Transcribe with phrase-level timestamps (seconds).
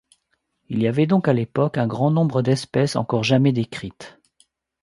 [0.69, 4.17] Il y avait donc à l'époque un grand nombre d'espèces encore jamais décrites.